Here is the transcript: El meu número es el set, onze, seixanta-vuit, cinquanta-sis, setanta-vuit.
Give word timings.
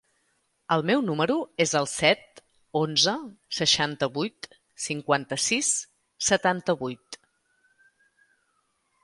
El 0.75 0.83
meu 0.89 1.01
número 1.09 1.33
es 1.65 1.73
el 1.79 1.87
set, 1.91 2.41
onze, 2.79 3.13
seixanta-vuit, 3.59 4.49
cinquanta-sis, 4.87 5.71
setanta-vuit. 6.31 7.21